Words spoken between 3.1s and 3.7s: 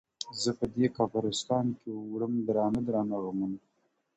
غمونه.